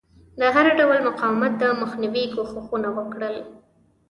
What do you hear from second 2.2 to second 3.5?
کوښښونه وکړل.